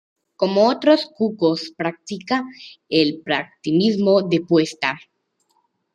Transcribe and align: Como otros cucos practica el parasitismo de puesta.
Como 0.35 0.67
otros 0.67 1.11
cucos 1.13 1.73
practica 1.77 2.43
el 2.89 3.21
parasitismo 3.23 4.23
de 4.23 4.41
puesta. 4.41 4.97